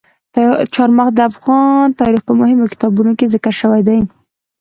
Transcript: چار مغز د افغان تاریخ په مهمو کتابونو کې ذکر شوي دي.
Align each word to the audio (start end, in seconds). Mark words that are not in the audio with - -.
چار 0.73 0.89
مغز 0.97 1.13
د 1.17 1.21
افغان 1.31 1.85
تاریخ 2.01 2.21
په 2.25 2.33
مهمو 2.39 2.71
کتابونو 2.73 3.11
کې 3.17 3.31
ذکر 3.33 3.53
شوي 3.61 3.81
دي. 3.87 3.99